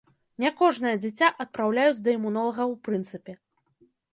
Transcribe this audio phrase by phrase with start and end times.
[0.43, 3.41] Не кожнае дзіця адпраўляюць да імунолага ў прынцыпе.